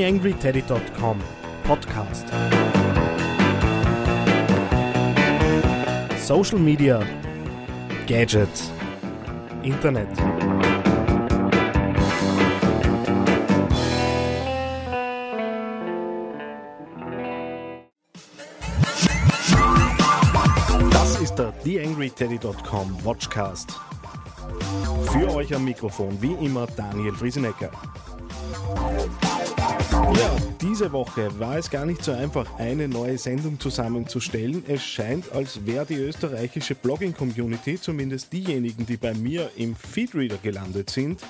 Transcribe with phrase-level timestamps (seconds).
[0.00, 1.20] TheAngryTeddy.com
[1.64, 2.26] Podcast.
[6.16, 7.02] Social Media,
[8.06, 8.70] Gadgets,
[9.62, 10.08] Internet.
[20.90, 23.78] Das ist der TheAngryTeddy.com Watchcast.
[25.12, 27.70] Für euch am Mikrofon wie immer Daniel Friesenecker.
[30.00, 34.64] Ja, diese Woche war es gar nicht so einfach, eine neue Sendung zusammenzustellen.
[34.66, 40.90] Es scheint, als wäre die österreichische Blogging-Community, zumindest diejenigen, die bei mir im Feedreader gelandet
[40.90, 41.20] sind,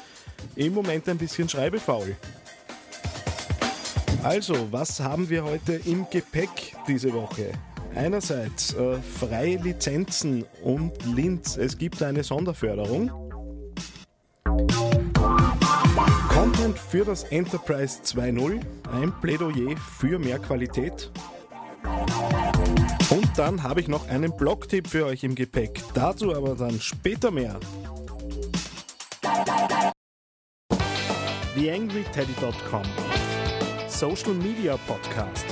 [0.57, 2.17] im Moment ein bisschen schreibefaul.
[4.23, 7.53] Also, was haben wir heute im Gepäck diese Woche?
[7.95, 11.57] Einerseits äh, freie Lizenzen und Linz.
[11.57, 13.30] Es gibt eine Sonderförderung.
[16.91, 18.61] Für das Enterprise 2.0,
[18.93, 21.13] ein Plädoyer für mehr Qualität.
[23.11, 25.81] Und dann habe ich noch einen Blogtipp für euch im Gepäck.
[25.95, 27.61] Dazu aber dann später mehr.
[31.55, 32.83] TheAngryTeddy.com
[33.87, 35.47] Social Media Podcast.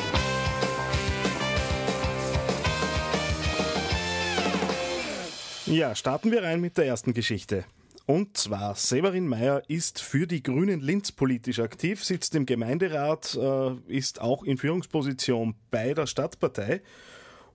[5.66, 7.64] Ja, starten wir rein mit der ersten Geschichte.
[8.08, 13.74] Und zwar, Severin Mayer ist für die Grünen Linz politisch aktiv, sitzt im Gemeinderat, äh,
[13.86, 16.80] ist auch in Führungsposition bei der Stadtpartei.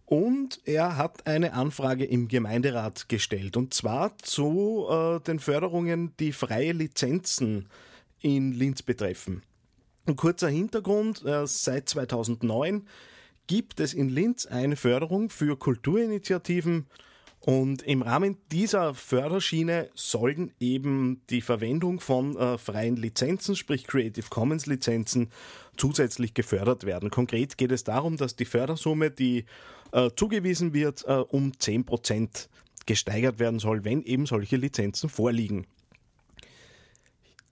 [0.06, 3.58] Und er hat eine Anfrage im Gemeinderat gestellt.
[3.58, 7.68] Und zwar zu äh, den Förderungen, die freie Lizenzen
[8.22, 9.42] in Linz betreffen.
[10.06, 12.88] Ein kurzer Hintergrund, äh, seit 2009
[13.48, 16.86] gibt es in Linz eine Förderung für Kulturinitiativen,
[17.46, 24.28] und im Rahmen dieser Förderschiene sollen eben die Verwendung von äh, freien Lizenzen, sprich Creative
[24.30, 25.30] Commons Lizenzen,
[25.76, 27.10] zusätzlich gefördert werden.
[27.10, 29.44] Konkret geht es darum, dass die Fördersumme, die
[29.92, 32.48] äh, zugewiesen wird, äh, um 10%
[32.86, 35.68] gesteigert werden soll, wenn eben solche Lizenzen vorliegen.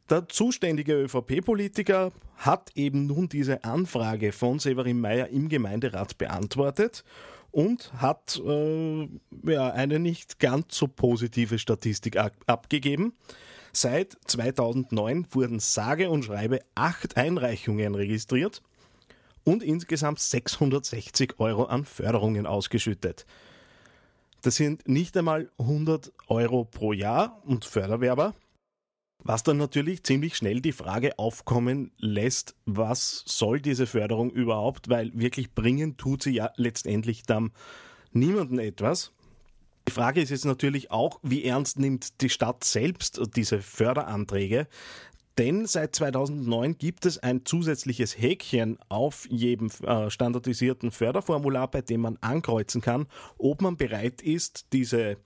[0.10, 7.04] Der zuständige ÖVP-Politiker hat eben nun diese Anfrage von Severin Mayer im Gemeinderat beantwortet
[7.52, 9.10] und hat äh,
[9.44, 13.14] ja, eine nicht ganz so positive Statistik ab abgegeben.
[13.74, 18.62] Seit 2009 wurden sage und schreibe acht Einreichungen registriert
[19.44, 23.26] und insgesamt 660 Euro an Förderungen ausgeschüttet.
[24.42, 28.34] Das sind nicht einmal 100 Euro pro Jahr und Förderwerber,
[29.24, 35.12] was dann natürlich ziemlich schnell die Frage aufkommen lässt, was soll diese Förderung überhaupt, weil
[35.14, 37.52] wirklich bringen tut sie ja letztendlich dann
[38.12, 39.12] niemanden etwas.
[39.88, 44.68] Die Frage ist jetzt natürlich auch, wie ernst nimmt die Stadt selbst diese Förderanträge?
[45.38, 52.02] Denn seit 2009 gibt es ein zusätzliches Häkchen auf jedem äh, standardisierten Förderformular, bei dem
[52.02, 55.18] man ankreuzen kann, ob man bereit ist, diese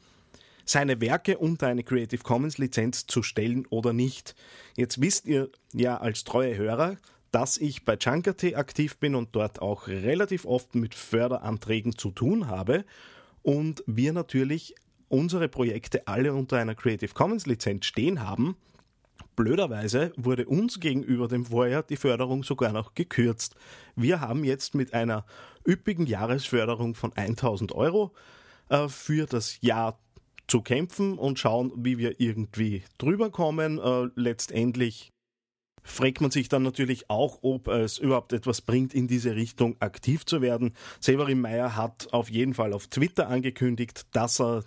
[0.66, 4.36] seine Werke unter eine Creative Commons Lizenz zu stellen oder nicht.
[4.76, 6.98] Jetzt wisst ihr ja als treue Hörer,
[7.32, 12.48] dass ich bei Junker.t aktiv bin und dort auch relativ oft mit Förderanträgen zu tun
[12.48, 12.86] habe
[13.42, 14.74] und wir natürlich
[15.08, 18.56] unsere Projekte alle unter einer Creative Commons Lizenz stehen haben.
[19.36, 23.56] Blöderweise wurde uns gegenüber dem Vorjahr die Förderung sogar noch gekürzt.
[23.96, 25.26] Wir haben jetzt mit einer
[25.68, 28.14] üppigen Jahresförderung von 1000 Euro
[28.70, 30.00] äh, für das Jahr
[30.48, 33.80] zu kämpfen und schauen, wie wir irgendwie drüber kommen.
[33.80, 35.12] Äh, letztendlich
[35.84, 40.26] fragt man sich dann natürlich auch, ob es überhaupt etwas bringt, in diese Richtung aktiv
[40.26, 40.74] zu werden.
[41.00, 44.64] Severin Meyer hat auf jeden Fall auf Twitter angekündigt, dass er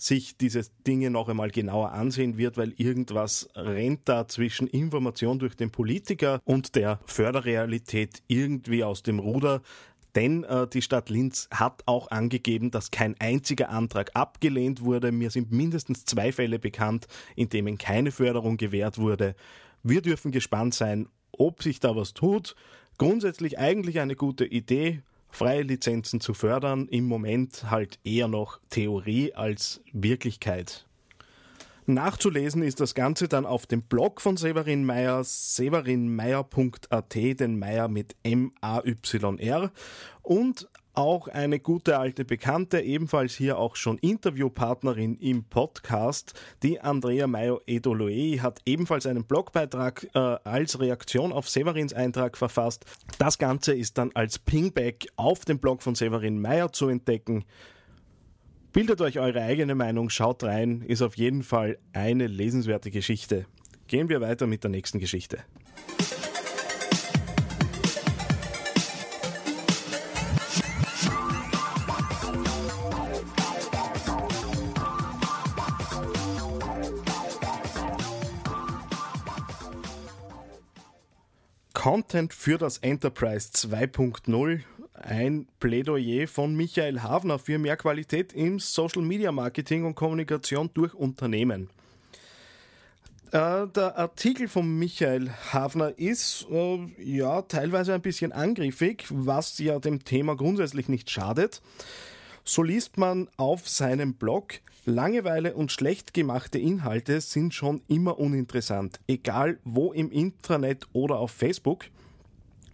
[0.00, 5.56] sich diese Dinge noch einmal genauer ansehen wird, weil irgendwas rennt da zwischen Information durch
[5.56, 9.60] den Politiker und der Förderrealität irgendwie aus dem Ruder.
[10.14, 15.12] Denn äh, die Stadt Linz hat auch angegeben, dass kein einziger Antrag abgelehnt wurde.
[15.12, 17.06] Mir sind mindestens zwei Fälle bekannt,
[17.36, 19.34] in denen keine Förderung gewährt wurde.
[19.82, 22.54] Wir dürfen gespannt sein, ob sich da was tut.
[22.98, 26.86] Grundsätzlich eigentlich eine gute Idee, freie Lizenzen zu fördern.
[26.88, 30.86] Im Moment halt eher noch Theorie als Wirklichkeit.
[31.86, 38.16] Nachzulesen ist das Ganze dann auf dem Blog von Severin Meyer, severinmeyer.at, den Meyer mit
[38.22, 39.72] M-A-Y-R.
[40.22, 47.26] Und auch eine gute alte Bekannte, ebenfalls hier auch schon Interviewpartnerin im Podcast, die Andrea
[47.26, 52.84] Mayo Edoloe, hat ebenfalls einen Blogbeitrag äh, als Reaktion auf Severins Eintrag verfasst.
[53.18, 57.44] Das Ganze ist dann als Pingback auf dem Blog von Severin Meyer zu entdecken.
[58.72, 63.46] Bildet euch eure eigene Meinung, schaut rein, ist auf jeden Fall eine lesenswerte Geschichte.
[63.88, 65.38] Gehen wir weiter mit der nächsten Geschichte.
[81.72, 84.60] Content für das Enterprise 2.0
[85.02, 90.92] ein Plädoyer von Michael Havner für mehr Qualität im Social Media Marketing und Kommunikation durch
[90.92, 91.70] Unternehmen.
[93.32, 99.78] Äh, der Artikel von Michael Havner ist äh, ja teilweise ein bisschen angriffig, was ja
[99.78, 101.62] dem Thema grundsätzlich nicht schadet.
[102.44, 109.00] So liest man auf seinem Blog, Langeweile und schlecht gemachte Inhalte sind schon immer uninteressant,
[109.06, 111.84] egal wo im Intranet oder auf Facebook.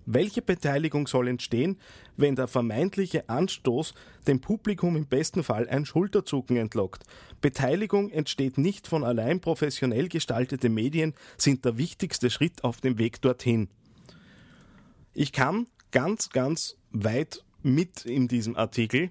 [0.07, 1.79] Welche Beteiligung soll entstehen,
[2.17, 3.93] wenn der vermeintliche Anstoß
[4.29, 7.03] dem Publikum im besten Fall ein Schulterzucken entlockt?
[7.41, 13.21] Beteiligung entsteht nicht von allein professionell gestaltete Medien sind der wichtigste Schritt auf dem Weg
[13.21, 13.69] dorthin.
[15.13, 19.11] Ich kann ganz, ganz weit mit in diesem Artikel.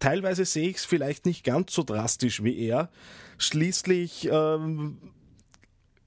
[0.00, 2.90] Teilweise sehe ich es vielleicht nicht ganz so drastisch wie er.
[3.36, 4.98] Schließlich ähm,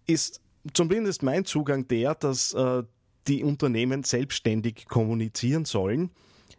[0.05, 0.41] ist
[0.73, 2.83] zumindest mein Zugang der, dass äh,
[3.27, 6.11] die Unternehmen selbstständig kommunizieren sollen.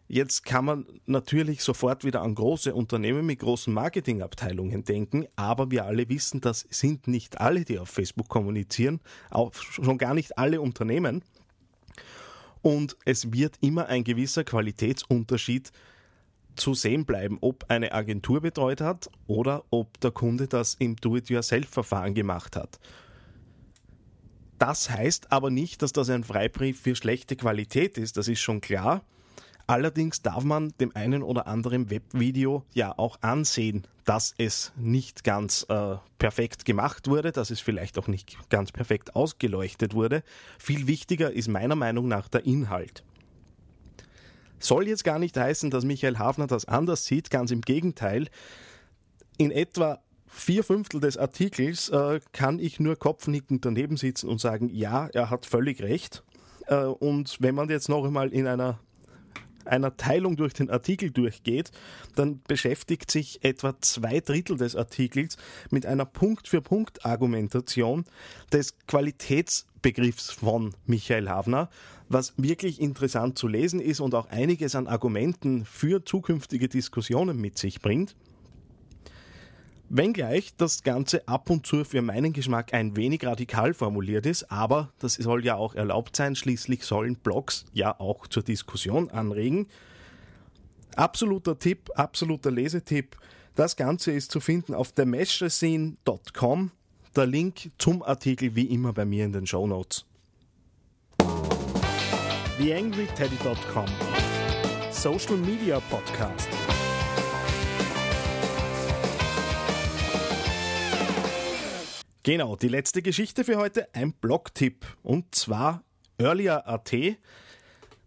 [0.09, 5.87] Jetzt kann man natürlich sofort wieder an große Unternehmen mit großen Marketingabteilungen denken, aber wir
[5.87, 9.01] alle wissen, das sind nicht alle, die auf Facebook kommunizieren,
[9.31, 11.23] auch schon gar nicht alle Unternehmen.
[12.61, 15.73] Und es wird immer ein gewisser Qualitätsunterschied
[16.57, 22.15] zu sehen bleiben, ob eine Agentur betreut hat oder ob der Kunde das im Do-it-yourself-Verfahren
[22.15, 22.79] gemacht hat.
[24.63, 28.61] Das heißt aber nicht, dass das ein Freibrief für schlechte Qualität ist, das ist schon
[28.61, 29.03] klar.
[29.67, 35.67] Allerdings darf man dem einen oder anderen Webvideo ja auch ansehen, dass es nicht ganz
[35.69, 40.23] äh, perfekt gemacht wurde, dass es vielleicht auch nicht ganz perfekt ausgeleuchtet wurde.
[40.61, 43.03] Viel wichtiger ist meiner Meinung nach der Inhalt.
[44.61, 48.29] Soll jetzt gar nicht heißen, dass Michael Hafner das anders sieht, ganz im Gegenteil.
[49.39, 49.99] In etwa
[50.33, 55.31] vier Fünftel des Artikels äh, kann ich nur kopfnickend daneben sitzen und sagen, ja, er
[55.31, 56.25] hat völlig recht.
[56.67, 58.79] Äh, und wenn man jetzt noch einmal in einer
[59.65, 61.71] einer Teilung durch den Artikel durchgeht,
[62.17, 65.37] dann beschäftigt sich etwa zwei Drittel des Artikels
[65.71, 68.05] mit einer Punkt-für-Punkt-Argumentation
[68.53, 71.71] des Qualitätsbegriffs von Michael Havner,
[72.09, 77.57] was wirklich interessant zu lesen ist und auch einiges an Argumenten für zukünftige Diskussionen mit
[77.57, 78.17] sich bringt.
[79.95, 84.91] Wenngleich das Ganze ab und zu für meinen Geschmack ein wenig radikal formuliert ist, aber
[84.99, 89.67] das soll ja auch erlaubt sein, schließlich sollen Blogs ja auch zur Diskussion anregen.
[90.97, 93.19] Absoluter Tipp, absoluter Lesetipp.
[93.55, 96.71] Das Ganze ist zu finden auf themeshescene.com.
[97.15, 100.07] Der Link zum Artikel wie immer bei mir in den Show Notes.
[102.57, 103.85] TheAngryTeddy.com
[104.91, 106.49] Social Media Podcast.
[112.25, 114.87] Genau, die letzte Geschichte für heute, ein Blogtipp.
[115.03, 115.83] Und zwar
[116.19, 116.93] Earlier.at,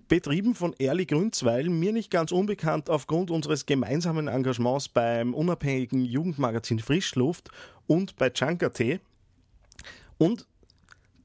[0.07, 6.79] betrieben von Erli Grünzweil, mir nicht ganz unbekannt aufgrund unseres gemeinsamen Engagements beim unabhängigen Jugendmagazin
[6.79, 7.49] Frischluft
[7.87, 9.01] und bei Chunk.at.
[10.17, 10.47] Und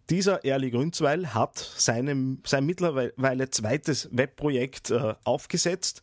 [0.08, 6.02] dieser Erli Grünzweil hat seinem, sein mittlerweile zweites Webprojekt äh, aufgesetzt,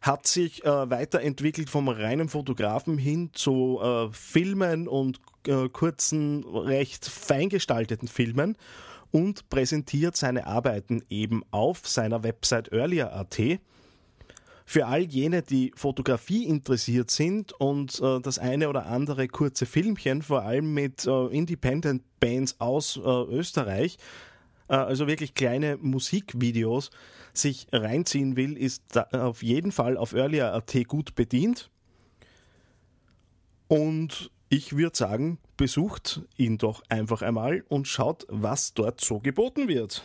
[0.00, 7.06] hat sich äh, weiterentwickelt vom reinen Fotografen hin zu äh, Filmen und äh, kurzen, recht
[7.06, 8.56] fein gestalteten Filmen
[9.10, 13.60] und präsentiert seine Arbeiten eben auf seiner Website earlier.at.
[14.70, 20.22] Für all jene, die Fotografie interessiert sind und äh, das eine oder andere kurze Filmchen,
[20.22, 23.98] vor allem mit äh, Independent Bands aus äh, Österreich,
[24.68, 26.90] äh, also wirklich kleine Musikvideos,
[27.32, 31.68] sich reinziehen will, ist auf jeden Fall auf earlier.at gut bedient.
[33.66, 39.68] Und ich würde sagen, besucht ihn doch einfach einmal und schaut, was dort so geboten
[39.68, 40.02] wird.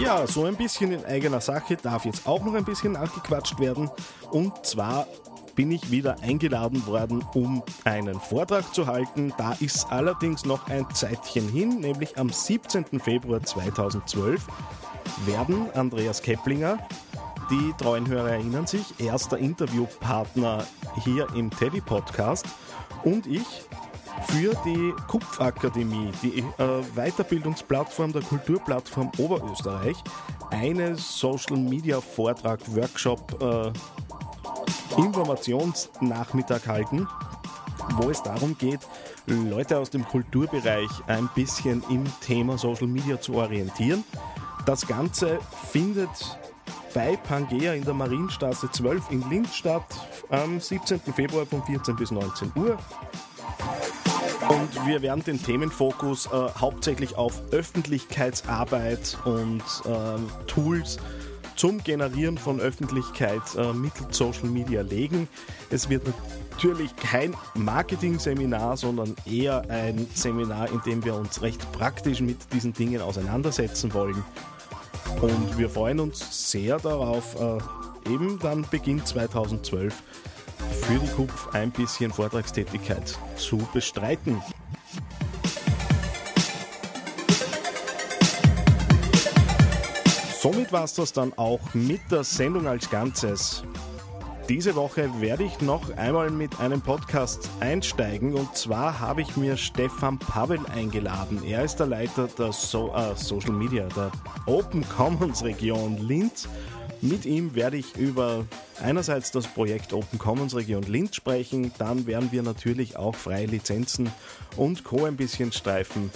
[0.00, 3.90] Ja, so ein bisschen in eigener Sache darf jetzt auch noch ein bisschen nachgequatscht werden.
[4.30, 5.06] Und zwar
[5.60, 9.34] bin ich wieder eingeladen worden, um einen Vortrag zu halten.
[9.36, 12.98] Da ist allerdings noch ein Zeitchen hin, nämlich am 17.
[12.98, 14.40] Februar 2012
[15.26, 16.78] werden Andreas Keplinger,
[17.50, 20.64] die treuen Hörer erinnern sich, erster Interviewpartner
[21.04, 22.46] hier im Teddy Podcast
[23.04, 23.44] und ich
[24.28, 29.96] für die Kupfakademie, die äh, Weiterbildungsplattform der Kulturplattform Oberösterreich,
[30.50, 33.72] eine Social Media Vortrag, Workshop, äh,
[34.96, 37.08] Informationsnachmittag halten.
[37.96, 38.80] wo es darum geht,
[39.26, 44.04] Leute aus dem Kulturbereich ein bisschen im Thema Social Media zu orientieren.
[44.66, 45.38] Das Ganze
[45.70, 46.10] findet
[46.94, 49.84] bei Pangea in der Marienstraße 12 in Linz statt,
[50.28, 51.00] am 17.
[51.14, 52.78] Februar von 14 bis 19 Uhr.
[54.48, 60.98] Und wir werden den Themenfokus äh, hauptsächlich auf Öffentlichkeitsarbeit und äh, Tools
[61.60, 65.28] zum Generieren von Öffentlichkeit äh, mittels Social Media legen.
[65.68, 66.06] Es wird
[66.52, 72.72] natürlich kein Marketing-Seminar, sondern eher ein Seminar, in dem wir uns recht praktisch mit diesen
[72.72, 74.24] Dingen auseinandersetzen wollen.
[75.20, 80.02] Und wir freuen uns sehr darauf, äh, eben dann Beginn 2012
[80.80, 84.40] für die KUPF ein bisschen Vortragstätigkeit zu bestreiten.
[90.52, 93.62] Somit war es das dann auch mit der Sendung als Ganzes.
[94.48, 99.56] Diese Woche werde ich noch einmal mit einem Podcast einsteigen und zwar habe ich mir
[99.56, 101.40] Stefan Pavel eingeladen.
[101.44, 104.10] Er ist der Leiter der so äh, Social Media, der
[104.46, 106.48] Open Commons Region Linz.
[107.00, 108.44] Mit ihm werde ich über
[108.82, 114.10] einerseits das Projekt Open Commons Region Linz sprechen, dann werden wir natürlich auch freie Lizenzen
[114.56, 115.04] und Co.
[115.04, 116.10] ein bisschen streifen.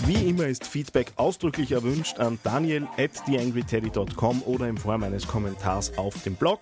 [0.00, 5.96] Wie immer ist Feedback ausdrücklich erwünscht an daniel at theangryteddy.com oder in Form eines Kommentars
[5.96, 6.60] auf dem Blog.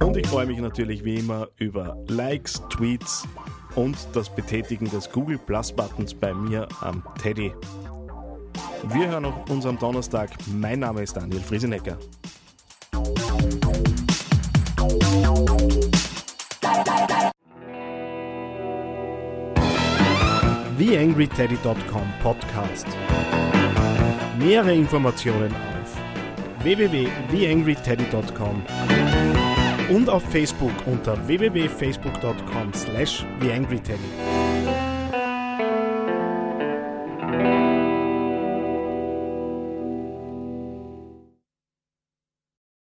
[0.00, 3.26] Und ich freue mich natürlich wie immer über Likes, Tweets
[3.74, 7.52] und das Betätigen des Google Plus Buttons bei mir am Teddy.
[8.84, 10.30] Wir hören uns am Donnerstag.
[10.46, 11.98] Mein Name ist Daniel Friesenecker.
[20.78, 22.86] TheAngryTeddy.com Podcast.
[24.38, 25.96] Mehrere Informationen auf
[26.64, 28.62] www.theangryteddy.com
[29.88, 34.35] und auf Facebook unter www.facebook.com slash TheAngryTeddy.